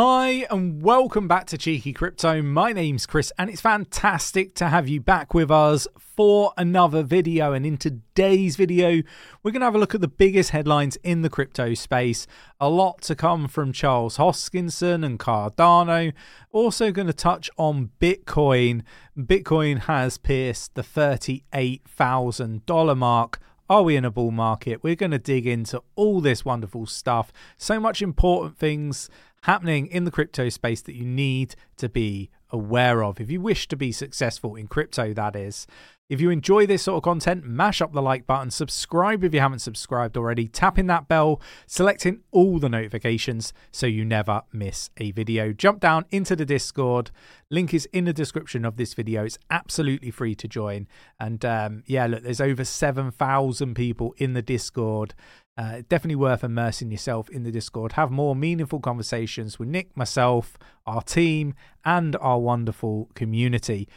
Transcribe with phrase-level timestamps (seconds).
[0.00, 2.40] Hi, and welcome back to Cheeky Crypto.
[2.40, 7.52] My name's Chris, and it's fantastic to have you back with us for another video.
[7.52, 9.02] And in today's video,
[9.42, 12.28] we're going to have a look at the biggest headlines in the crypto space.
[12.60, 16.12] A lot to come from Charles Hoskinson and Cardano.
[16.52, 18.82] Also, going to touch on Bitcoin.
[19.18, 23.40] Bitcoin has pierced the $38,000 mark.
[23.70, 24.82] Are we in a bull market?
[24.82, 27.30] We're going to dig into all this wonderful stuff.
[27.58, 29.10] So much important things
[29.42, 33.20] happening in the crypto space that you need to be aware of.
[33.20, 35.66] If you wish to be successful in crypto, that is.
[36.08, 39.40] If you enjoy this sort of content, mash up the like button, subscribe if you
[39.40, 45.10] haven't subscribed already, tapping that bell, selecting all the notifications so you never miss a
[45.10, 45.52] video.
[45.52, 47.10] Jump down into the Discord.
[47.50, 49.24] Link is in the description of this video.
[49.24, 50.88] It's absolutely free to join.
[51.20, 55.14] And um, yeah, look, there's over 7,000 people in the Discord.
[55.58, 57.92] Uh, definitely worth immersing yourself in the Discord.
[57.92, 60.56] Have more meaningful conversations with Nick, myself,
[60.86, 61.52] our team,
[61.84, 63.88] and our wonderful community.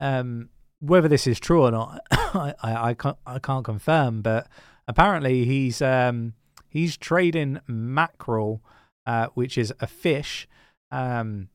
[0.00, 0.48] um,
[0.80, 4.22] whether this is true or not, I, I, can't I can't confirm.
[4.22, 4.48] But
[4.88, 6.32] apparently, he's um,
[6.68, 8.60] he's trading mackerel,
[9.06, 10.48] uh, which is a fish.
[10.90, 11.50] Um,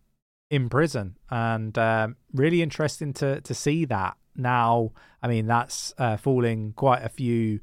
[0.50, 4.16] in prison, and um, really interesting to to see that.
[4.38, 7.60] Now, I mean, that's uh, falling quite a few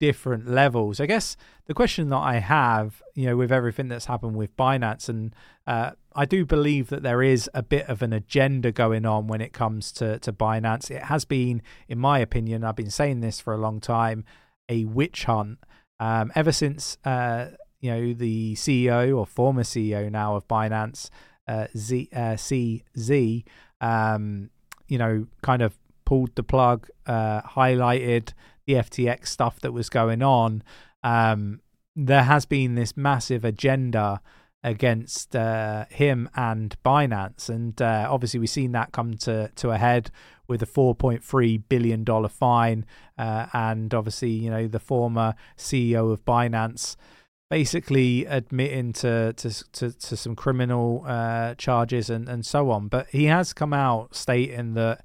[0.00, 1.00] different levels.
[1.00, 1.36] I guess
[1.66, 5.34] the question that I have, you know, with everything that's happened with Binance, and
[5.66, 9.40] uh, I do believe that there is a bit of an agenda going on when
[9.40, 10.90] it comes to to Binance.
[10.90, 14.24] It has been, in my opinion, I've been saying this for a long time,
[14.68, 15.58] a witch hunt.
[16.00, 17.46] Um, ever since uh,
[17.80, 21.10] you know the CEO or former CEO now of Binance
[21.48, 23.44] uh, Z, uh, CZ,
[23.80, 24.50] um,
[24.86, 28.32] you know, kind of pulled the plug, uh, highlighted
[28.68, 30.62] the FTX stuff that was going on.
[31.02, 31.60] Um,
[31.96, 34.20] there has been this massive agenda
[34.62, 39.78] against uh, him and Binance, and uh, obviously we've seen that come to to a
[39.78, 40.10] head
[40.46, 42.84] with a 4.3 billion dollar fine,
[43.16, 46.96] uh, and obviously you know the former CEO of Binance
[47.50, 52.88] basically admitting to to to, to some criminal uh, charges and and so on.
[52.88, 55.02] But he has come out stating that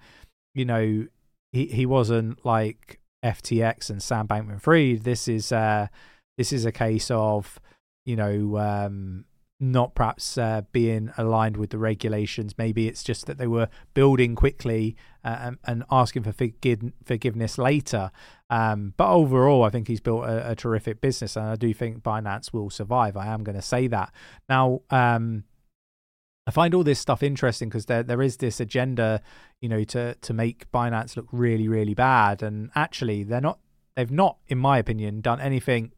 [0.54, 1.08] you know
[1.54, 5.04] he he wasn't like FTX and Sam Bankman Fried.
[5.04, 5.88] This is uh
[6.38, 7.60] this is a case of
[8.06, 9.26] you know um
[9.64, 12.58] not perhaps uh, being aligned with the regulations.
[12.58, 16.34] Maybe it's just that they were building quickly uh, and, and, asking for
[17.06, 18.12] forgiveness later.
[18.50, 22.04] Um, but overall, I think he's built a, a, terrific business, and I do think
[22.04, 23.16] Binance will survive.
[23.16, 24.12] I am going to say that.
[24.50, 25.46] Now, um,
[26.46, 29.22] I find all this stuff interesting because there there is this agenda,
[29.62, 33.60] you know, to to make Binance look really really bad, and actually they're not.
[33.96, 35.92] They've not, in my opinion, done anything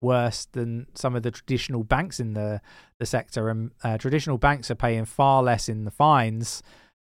[0.00, 2.60] worse than some of the traditional banks in the
[2.98, 6.62] the sector, and uh, traditional banks are paying far less in the fines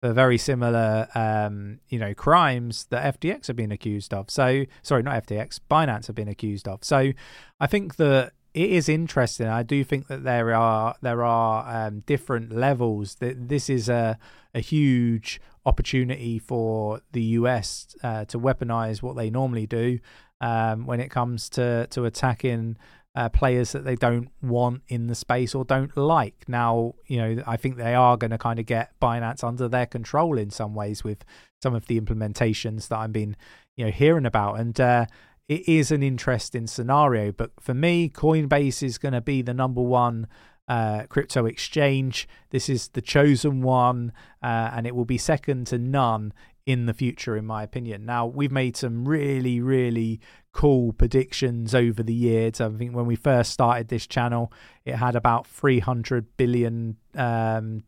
[0.02, 4.30] for very similar, um, you know, crimes that FTX have been accused of.
[4.30, 6.84] So, sorry, not FTX, Binance have been accused of.
[6.84, 7.12] So,
[7.60, 9.48] I think that it is interesting.
[9.48, 13.16] I do think that there are there are um, different levels.
[13.16, 14.18] That this is a
[14.54, 20.00] a huge opportunity for the US uh, to weaponize what they normally do
[20.42, 22.78] um, when it comes to to attacking
[23.16, 26.46] uh, players that they don't want in the space or don't like.
[26.48, 29.86] Now, you know, I think they are going to kind of get Binance under their
[29.86, 31.26] control in some ways with
[31.62, 33.36] some of the implementations that I've been,
[33.76, 34.60] you know, hearing about.
[34.60, 35.06] And uh,
[35.50, 37.32] it is an interesting scenario.
[37.34, 40.28] But for me, Coinbase is going to be the number one
[40.70, 42.30] uh, crypto exchange.
[42.52, 44.14] This is the chosen one,
[44.44, 46.32] uh, and it will be second to none
[46.68, 48.06] in the future, in my opinion.
[48.06, 50.22] Now, we've made some really, really
[50.54, 52.62] cool predictions over the years.
[52.62, 54.54] I think when we first started this channel,
[54.86, 57.84] it had about $300 billion um,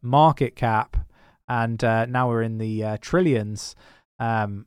[0.00, 0.96] market cap,
[1.48, 3.74] and uh, now we're in the uh, trillions.
[4.20, 4.66] Um,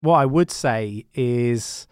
[0.00, 1.86] what I would say is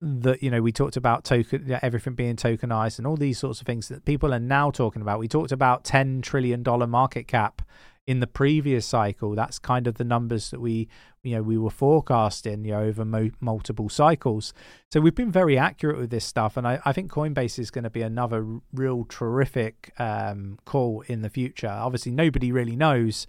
[0.00, 3.66] that you know we talked about token everything being tokenized and all these sorts of
[3.66, 5.18] things that people are now talking about.
[5.18, 7.62] We talked about 10 trillion dollar market cap
[8.06, 9.34] in the previous cycle.
[9.34, 10.88] That's kind of the numbers that we
[11.22, 14.52] you know we were forecasting you know over mo- multiple cycles.
[14.92, 17.84] So we've been very accurate with this stuff and i, I think coinbase is going
[17.84, 21.68] to be another real terrific um, call in the future.
[21.68, 23.26] Obviously nobody really knows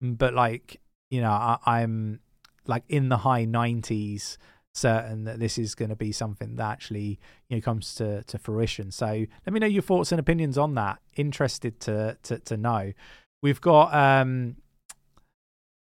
[0.00, 0.80] but like
[1.10, 2.20] you know I, i'm
[2.68, 4.36] like in the high 90s
[4.74, 7.18] certain that this is going to be something that actually
[7.48, 8.90] you know comes to to fruition.
[8.90, 11.00] So let me know your thoughts and opinions on that.
[11.16, 12.92] Interested to to, to know.
[13.42, 14.56] We've got um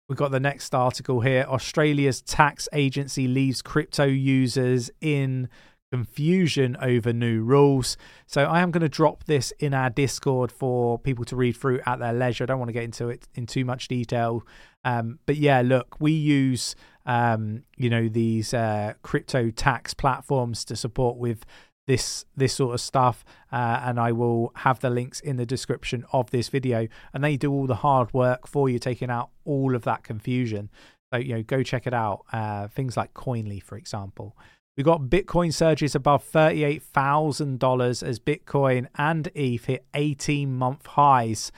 [0.08, 1.44] we've got the next article here.
[1.48, 5.48] Australia's tax agency leaves crypto users in
[5.90, 7.96] confusion over new rules.
[8.26, 11.80] So I am going to drop this in our Discord for people to read through
[11.86, 12.44] at their leisure.
[12.44, 14.42] I don't want to get into it in too much detail.
[14.84, 16.74] Um, but yeah, look, we use
[17.06, 21.44] um, you know these uh, crypto tax platforms to support with
[21.86, 26.04] this this sort of stuff uh, and I will have the links in the description
[26.12, 29.74] of this video and they do all the hard work for you taking out all
[29.74, 30.70] of that confusion
[31.12, 34.36] so you know go check it out uh, things like Koinly for example
[34.80, 41.52] we got Bitcoin surges above $38,000 as Bitcoin and ETH hit 18 month highs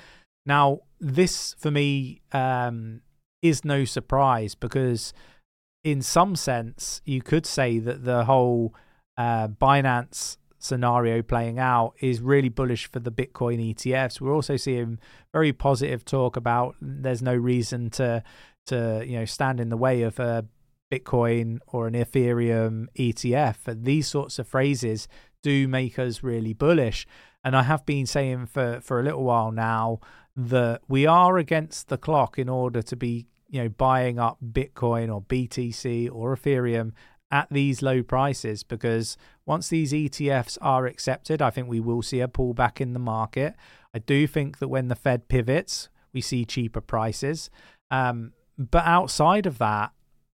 [0.45, 3.01] now this for me um,
[3.41, 5.13] is no surprise because
[5.85, 8.75] in some sense, you could say that the whole
[9.17, 14.21] uh, Binance scenario playing out is really bullish for the Bitcoin ETFs.
[14.21, 14.99] We're also seeing
[15.33, 18.25] very positive talk about there's no reason to
[18.67, 20.45] to you know stand in the way of a
[20.93, 23.83] Bitcoin or an Ethereum ETF.
[23.83, 25.09] These sorts of phrases
[25.43, 27.07] do make us really bullish.
[27.43, 30.01] And I have been saying for for a little while now
[30.37, 35.13] that we are against the clock in order to be you know buying up Bitcoin
[35.13, 36.93] or BTC or Ethereum
[37.31, 39.17] at these low prices because
[39.47, 43.55] once these ETFs are accepted, I think we will see a pullback in the market.
[43.95, 47.51] I do think that when the Fed pivots, we see cheaper prices.
[47.91, 49.93] Um, but outside of that,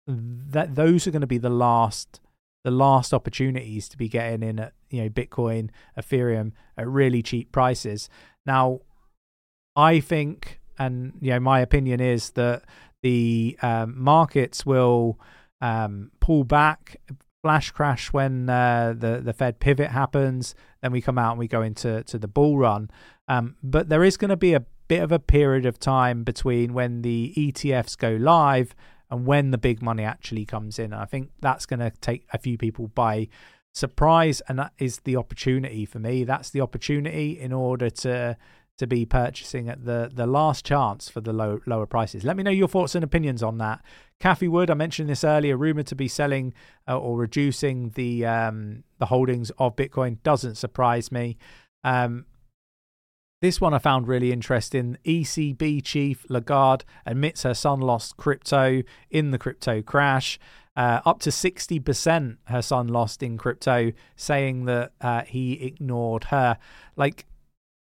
[0.07, 2.21] that those are going to be the last
[2.63, 7.51] the last opportunities to be getting in at you know Bitcoin, Ethereum at really cheap
[7.51, 8.09] prices.
[8.45, 8.81] Now,
[9.75, 12.63] I think, and you know, my opinion is that
[13.03, 15.19] the um, markets will
[15.61, 16.97] um, pull back,
[17.41, 20.55] flash crash when uh, the the Fed pivot happens.
[20.81, 22.89] Then we come out and we go into to the bull run.
[23.27, 26.73] Um, but there is going to be a bit of a period of time between
[26.73, 28.73] when the ETFs go live
[29.09, 30.93] and when the big money actually comes in.
[30.93, 33.27] I think that's going to take a few people by
[33.73, 36.23] surprise, and that is the opportunity for me.
[36.23, 38.37] That's the opportunity in order to
[38.77, 42.23] to be purchasing at the the last chance for the low, lower prices.
[42.23, 43.83] Let me know your thoughts and opinions on that.
[44.19, 46.53] Cathie Wood, I mentioned this earlier, rumored to be selling
[46.87, 50.21] uh, or reducing the um, the holdings of Bitcoin.
[50.23, 51.37] Doesn't surprise me.
[51.83, 52.25] Um,
[53.41, 54.97] this one I found really interesting.
[55.05, 60.39] ECB chief Lagarde admits her son lost crypto in the crypto crash.
[60.75, 66.57] Uh, up to 60% her son lost in crypto, saying that uh, he ignored her.
[66.95, 67.25] Like,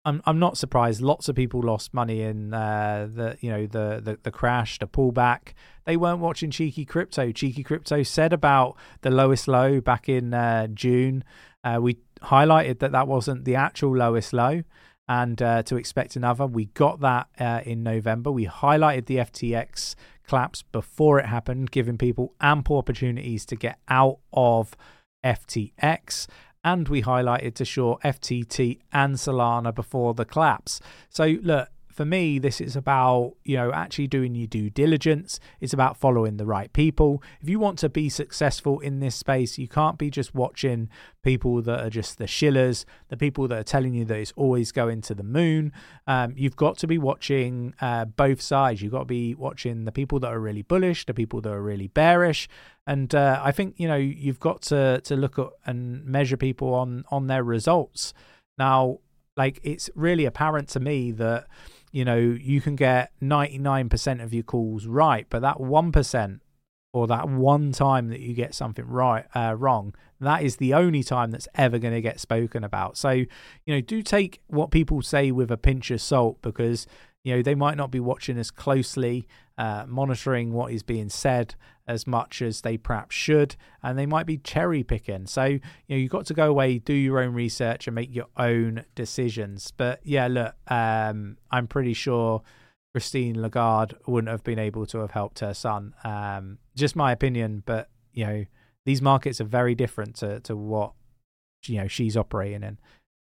[0.04, 1.00] I'm I'm not surprised.
[1.00, 4.88] Lots of people lost money in uh, the you know the, the the crash, the
[4.88, 5.54] pullback.
[5.86, 7.32] They weren't watching Cheeky Crypto.
[7.32, 11.24] Cheeky Crypto said about the lowest low back in uh, June.
[11.64, 14.64] Uh, we highlighted that that wasn't the actual lowest low,
[15.08, 16.46] and uh, to expect another.
[16.46, 18.32] We got that uh, in November.
[18.32, 19.96] We highlighted the FTX
[20.28, 24.76] collapse before it happened, giving people ample opportunities to get out of
[25.26, 26.28] FTX
[26.64, 30.80] and we highlighted to short FTT and Solana before the collapse.
[31.10, 35.40] So look, for me, this is about, you know, actually doing your due diligence.
[35.60, 37.22] It's about following the right people.
[37.42, 40.90] If you want to be successful in this space, you can't be just watching
[41.24, 44.72] people that are just the shillers, the people that are telling you that it's always
[44.72, 45.72] going to the moon.
[46.08, 48.82] Um, you've got to be watching uh, both sides.
[48.82, 51.62] You've got to be watching the people that are really bullish, the people that are
[51.62, 52.50] really bearish.
[52.88, 56.74] And uh, I think, you know, you've got to, to look at and measure people
[56.74, 58.14] on, on their results.
[58.58, 59.00] Now,
[59.38, 61.48] like it's really apparent to me that
[61.92, 66.40] you know you can get 99% of your calls right but that 1%
[66.94, 71.04] or that one time that you get something right uh, wrong that is the only
[71.04, 72.96] time that's ever going to get spoken about.
[72.96, 73.28] So you
[73.68, 76.88] know do take what people say with a pinch of salt because
[77.24, 79.28] you know they might not be watching as closely
[79.62, 81.54] uh, monitoring what is being said
[81.88, 85.28] as much as they perhaps should and they might be cherry picking.
[85.28, 88.26] So you know you've got to go away do your own research and make your
[88.38, 89.72] own decisions.
[89.78, 92.42] But yeah look um, i'm pretty sure
[92.92, 95.94] christine lagarde wouldn't have been able to have helped her son.
[96.04, 98.46] Um, just my opinion but you know
[98.86, 100.94] these markets are very different to, to what
[101.68, 102.80] you know she's operating in.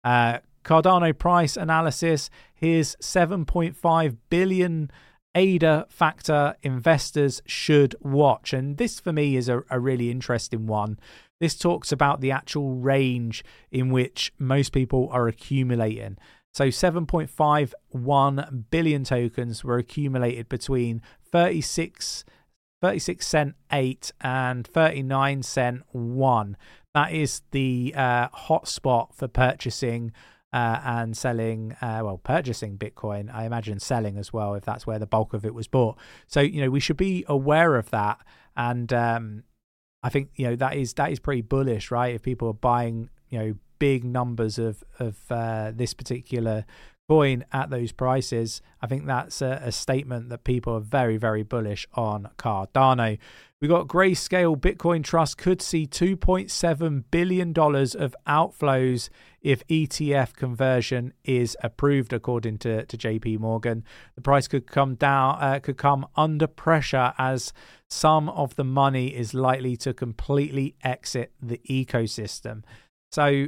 [0.04, 2.32] Uh, Cardano price analysis.
[2.56, 4.90] Here's 7.5 billion
[5.36, 8.54] ADA factor investors should watch.
[8.54, 11.00] And this for me is a, a, really interesting one.
[11.40, 16.18] This talks about the actual range in which most people are accumulating.
[16.54, 22.25] So 7.51 billion tokens were accumulated between 36
[22.84, 26.58] 36 cent 8 and 39 cent 1.
[26.94, 30.12] That is the uh, hotspot for purchasing
[30.53, 33.33] uh, and selling, uh, well, purchasing Bitcoin.
[33.33, 35.98] I imagine selling as well, if that's where the bulk of it was bought.
[36.27, 38.19] So you know we should be aware of that,
[38.55, 39.43] and um,
[40.03, 42.13] I think you know that is that is pretty bullish, right?
[42.13, 46.65] If people are buying, you know, big numbers of of uh, this particular
[47.10, 51.43] coin at those prices, I think that's a, a, statement that people are very, very
[51.43, 53.17] bullish on Cardano.
[53.63, 59.08] We got Grayscale Bitcoin Trust could see $2.7 billion of outflows
[59.41, 63.86] if ETF conversion is approved, according to, to JP Morgan.
[64.15, 67.53] The price could come down, uh, could come under pressure as
[67.89, 72.65] some of the money is likely to completely exit the ecosystem.
[73.13, 73.48] So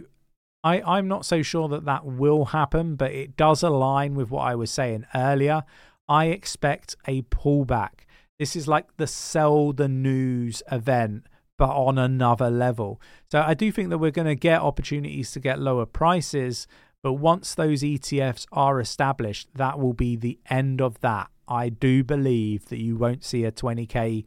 [0.64, 4.44] I, I'm not so sure that that will happen, but it does align with what
[4.44, 5.66] I was saying earlier.
[6.08, 8.05] I expect a pullback.
[8.40, 11.28] This is like the sell the news event,
[11.58, 13.02] but on another level.
[13.32, 16.68] So I do think that we're going to get opportunities to get lower prices,
[17.02, 21.30] but once those ETFs are established, that will be the end of that.
[21.48, 24.26] I do believe that you won't see a 20k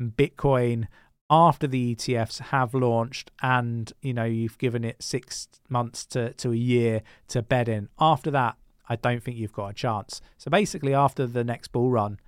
[0.00, 0.86] Bitcoin
[1.28, 6.52] after the ETFs have launched and you know you've given it six months to, to
[6.52, 7.88] a year to bed in.
[7.98, 8.56] After that,
[8.88, 10.20] I don't think you've got a chance.
[10.38, 12.18] So basically, after the next bull run,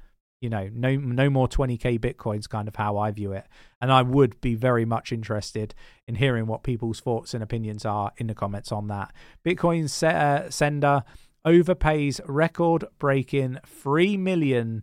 [0.42, 3.46] you know, no no more 20k bitcoins, kind of how I view it.
[3.80, 5.72] And I would be very much interested
[6.08, 9.12] in hearing what people's thoughts and opinions are in the comments on that.
[9.46, 11.04] Bitcoin se- uh, sender
[11.46, 14.82] overpays record breaking three million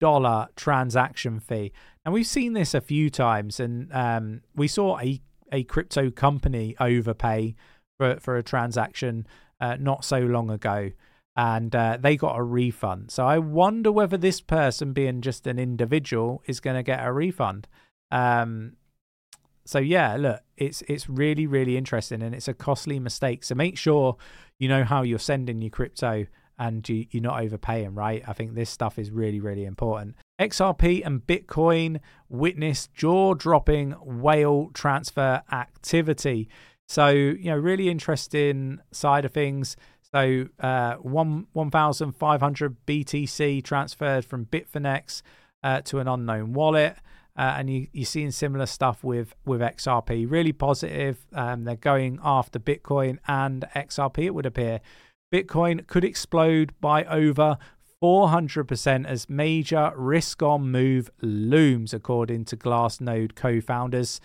[0.00, 1.72] dollar transaction fee.
[2.04, 5.20] And we've seen this a few times, and um, we saw a,
[5.52, 7.54] a crypto company overpay
[7.98, 9.28] for, for a transaction
[9.60, 10.90] uh, not so long ago,
[11.38, 13.12] and uh, they got a refund.
[13.12, 17.12] So I wonder whether this person, being just an individual, is going to get a
[17.12, 17.68] refund.
[18.10, 18.72] Um,
[19.64, 23.44] so yeah, look, it's it's really really interesting, and it's a costly mistake.
[23.44, 24.16] So make sure
[24.58, 26.26] you know how you're sending your crypto
[26.58, 28.24] and you, you're not overpaying, right?
[28.26, 30.16] I think this stuff is really, really important.
[30.40, 36.48] XRP and Bitcoin witnessed jaw dropping whale transfer activity.
[36.88, 39.76] So, you know, really interesting side of things.
[40.18, 45.22] So, uh, one 1,500 BTC transferred from Bitfinex
[45.62, 46.96] uh, to an unknown wallet.
[47.36, 50.28] Uh, and you, you're seeing similar stuff with, with XRP.
[50.28, 51.24] Really positive.
[51.32, 54.80] Um, they're going after Bitcoin and XRP, it would appear.
[55.32, 57.56] Bitcoin could explode by over
[58.02, 64.20] 400% as major risk on move looms, according to Glassnode co founders.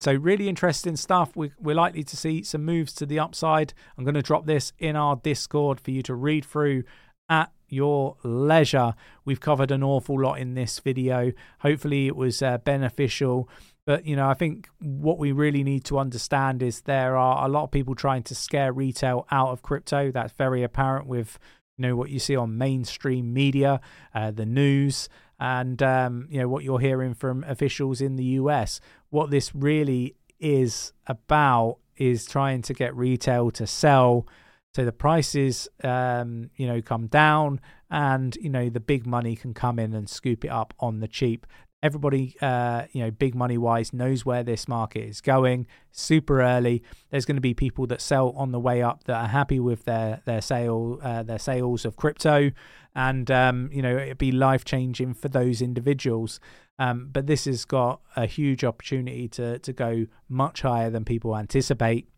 [0.00, 1.36] So, really interesting stuff.
[1.36, 3.74] We, are likely to see some moves to the upside.
[3.98, 6.84] I'm going to drop this in our Discord for you to read through
[7.28, 8.94] at your leisure.
[9.26, 11.32] We've covered an awful lot in this video.
[11.58, 13.50] Hopefully, it was uh, beneficial.
[13.84, 17.50] But, you know, I think what we really need to understand is there are a
[17.50, 20.10] lot of people trying to scare retail out of crypto.
[20.10, 21.38] That's very apparent with,
[21.76, 23.82] you know, what you see on mainstream media,
[24.14, 28.80] uh, the news, and, um, you know, what you're hearing from officials in the US.
[29.08, 34.26] What this really is about is trying to get retail to sell
[34.74, 39.52] So the prices, um, you know, come down, and you know the big money can
[39.52, 41.44] come in and scoop it up on the cheap.
[41.82, 45.66] Everybody, uh, you know, big money wise, knows where this market is going.
[45.92, 46.82] Super early.
[47.10, 49.84] There's going to be people that sell on the way up that are happy with
[49.84, 52.50] their their sale, uh, their sales of crypto,
[52.94, 56.38] and um, you know, it'd be life changing for those individuals.
[56.78, 61.36] Um, but this has got a huge opportunity to to go much higher than people
[61.36, 62.08] anticipate.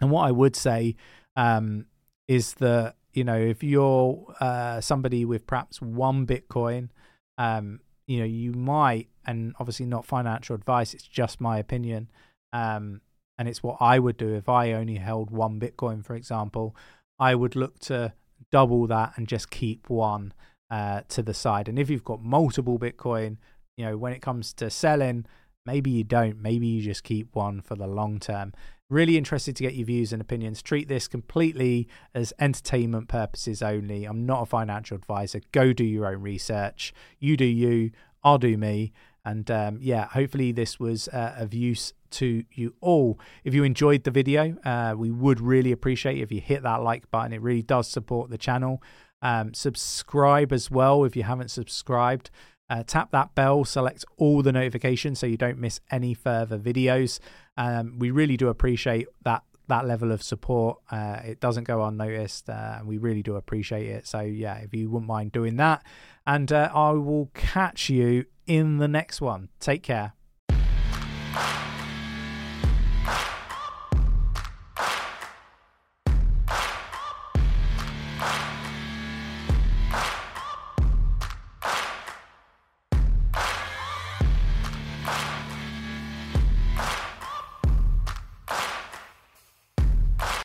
[0.00, 0.96] And what I would say
[1.36, 1.86] um,
[2.26, 6.88] is that you know if you're uh, somebody with perhaps one Bitcoin,
[7.38, 10.94] um, you know you might, and obviously not financial advice.
[10.94, 12.10] It's just my opinion,
[12.52, 13.00] um,
[13.38, 16.76] and it's what I would do if I only held one Bitcoin, for example.
[17.18, 18.12] I would look to
[18.50, 20.32] double that and just keep one
[20.70, 21.68] uh, to the side.
[21.68, 23.36] And if you've got multiple Bitcoin,
[23.76, 25.26] you know when it comes to selling,
[25.66, 26.40] maybe you don't.
[26.40, 28.52] Maybe you just keep one for the long term.
[28.90, 30.62] Really interested to get your views and opinions.
[30.62, 34.04] Treat this completely as entertainment purposes only.
[34.04, 35.40] I'm not a financial advisor.
[35.52, 36.92] Go do your own research.
[37.18, 37.92] You do you,
[38.22, 38.92] I'll do me.
[39.24, 43.18] And um, yeah, hopefully this was uh, of use to you all.
[43.42, 46.82] If you enjoyed the video, uh, we would really appreciate it if you hit that
[46.82, 47.32] like button.
[47.32, 48.82] It really does support the channel.
[49.22, 52.30] Um, subscribe as well if you haven't subscribed.
[52.74, 57.20] Uh, tap that bell, select all the notifications so you don't miss any further videos.
[57.56, 60.78] Um, we really do appreciate that that level of support.
[60.90, 64.08] Uh, it doesn't go unnoticed, uh, and we really do appreciate it.
[64.08, 65.84] So yeah, if you wouldn't mind doing that,
[66.26, 69.50] and uh, I will catch you in the next one.
[69.60, 70.14] Take care.